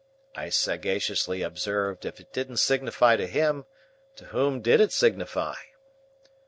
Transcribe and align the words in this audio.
I 0.35 0.49
sagaciously 0.49 1.43
observed, 1.43 2.05
if 2.07 2.19
it 2.19 2.33
didn't 2.33 2.57
signify 2.57 3.17
to 3.17 3.27
him, 3.27 3.67
to 4.15 4.25
whom 4.25 4.59
did 4.63 4.81
it 4.81 4.91
signify? 4.91 5.53